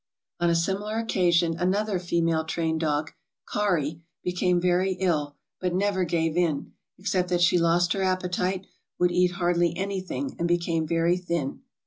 On 0.39 0.49
a 0.49 0.55
similar 0.55 0.97
occasion 0.97 1.55
another 1.59 1.99
female 1.99 2.43
train 2.43 2.79
dog, 2.79 3.11
"Kari" 3.53 4.01
became 4.23 4.59
very 4.59 4.93
ill, 4.93 5.35
but 5.59 5.75
never 5.75 6.05
gave 6.05 6.35
in, 6.35 6.71
except 6.97 7.29
that 7.29 7.39
she 7.41 7.59
lost 7.59 7.93
her 7.93 8.01
appetite, 8.01 8.65
would 8.97 9.11
eat 9.11 9.33
hardly 9.33 9.77
anything, 9.77 10.35
and 10.39 10.47
became 10.47 10.87
very 10.87 11.17
thin. 11.17 11.59